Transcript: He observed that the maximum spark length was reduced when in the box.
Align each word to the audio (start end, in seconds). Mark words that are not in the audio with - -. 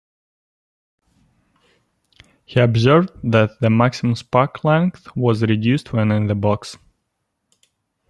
He 2.43 2.59
observed 2.59 3.11
that 3.23 3.59
the 3.59 3.69
maximum 3.69 4.15
spark 4.15 4.63
length 4.63 5.15
was 5.15 5.43
reduced 5.43 5.93
when 5.93 6.11
in 6.11 6.25
the 6.25 6.33
box. 6.33 6.75